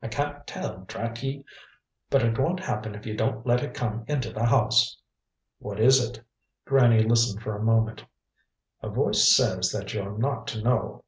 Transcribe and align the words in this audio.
"I 0.00 0.06
can't 0.06 0.46
tell, 0.46 0.84
drat 0.86 1.20
ye! 1.24 1.44
But 2.08 2.22
it 2.22 2.38
won't 2.38 2.60
happen 2.60 2.94
if 2.94 3.04
you 3.04 3.16
don't 3.16 3.44
let 3.44 3.64
It 3.64 3.74
come 3.74 4.04
into 4.06 4.30
the 4.32 4.44
house." 4.46 4.96
"What 5.58 5.80
is 5.80 6.00
It?" 6.08 6.22
Granny 6.64 7.02
listened 7.02 7.42
for 7.42 7.56
a 7.56 7.62
moment. 7.64 8.04
"A 8.80 8.88
voice 8.88 9.34
says 9.34 9.72
that 9.72 9.92
you're 9.92 10.16
not 10.16 10.46
to 10.46 10.62
know." 10.62 11.02